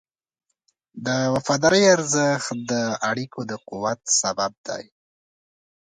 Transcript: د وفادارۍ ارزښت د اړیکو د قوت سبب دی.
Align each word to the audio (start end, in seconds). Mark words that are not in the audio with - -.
د 1.05 1.07
وفادارۍ 1.33 1.83
ارزښت 1.95 2.55
د 2.71 2.73
اړیکو 3.09 3.39
د 3.49 3.51
قوت 3.67 3.99
سبب 4.21 4.51
دی. 4.67 4.83